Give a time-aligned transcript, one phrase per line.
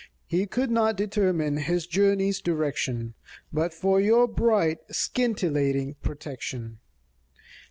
[0.25, 3.13] He could not determine his journey's direction
[3.53, 6.79] But for your bright scintillating protection.